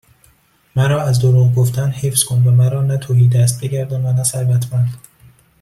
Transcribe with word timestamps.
مرا 0.75 1.03
از 1.03 1.19
دروغ 1.19 1.53
گفتن 1.55 1.89
حفظ 1.91 2.23
کن 2.23 2.47
و 2.47 2.51
مرا 2.51 2.81
نه 2.83 2.97
تهیدست 2.97 3.61
بگردان 3.63 4.05
و 4.05 4.13
نه 4.13 4.23
ثروتمند 4.23 4.97